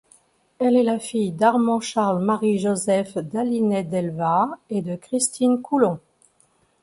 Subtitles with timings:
[0.57, 5.99] Elle est la fille d'Armand Charles Marie Joseph d'Aliney d'Elva et de Christine Coulon.